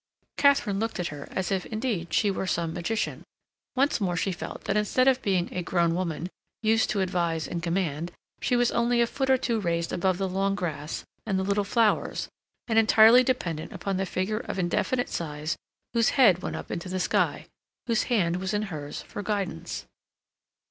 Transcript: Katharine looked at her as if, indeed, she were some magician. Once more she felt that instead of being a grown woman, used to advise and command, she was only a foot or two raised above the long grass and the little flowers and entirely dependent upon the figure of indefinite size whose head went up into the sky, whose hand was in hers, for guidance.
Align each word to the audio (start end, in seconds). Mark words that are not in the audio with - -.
Katharine 0.35 0.79
looked 0.79 0.99
at 0.99 1.09
her 1.09 1.27
as 1.29 1.51
if, 1.51 1.63
indeed, 1.67 2.11
she 2.11 2.31
were 2.31 2.47
some 2.47 2.73
magician. 2.73 3.21
Once 3.75 4.01
more 4.01 4.17
she 4.17 4.31
felt 4.31 4.63
that 4.63 4.75
instead 4.75 5.07
of 5.07 5.21
being 5.21 5.53
a 5.53 5.61
grown 5.61 5.93
woman, 5.93 6.27
used 6.63 6.89
to 6.89 7.01
advise 7.01 7.47
and 7.47 7.61
command, 7.61 8.11
she 8.41 8.55
was 8.55 8.71
only 8.71 8.99
a 8.99 9.05
foot 9.05 9.29
or 9.29 9.37
two 9.37 9.59
raised 9.59 9.93
above 9.93 10.17
the 10.17 10.27
long 10.27 10.55
grass 10.55 11.03
and 11.23 11.37
the 11.37 11.43
little 11.43 11.63
flowers 11.63 12.29
and 12.67 12.79
entirely 12.79 13.23
dependent 13.23 13.71
upon 13.73 13.97
the 13.97 14.07
figure 14.07 14.39
of 14.39 14.57
indefinite 14.57 15.07
size 15.07 15.55
whose 15.93 16.09
head 16.17 16.41
went 16.41 16.55
up 16.55 16.71
into 16.71 16.89
the 16.89 16.99
sky, 16.99 17.45
whose 17.85 18.05
hand 18.05 18.37
was 18.37 18.55
in 18.55 18.63
hers, 18.73 19.03
for 19.03 19.21
guidance. 19.21 19.85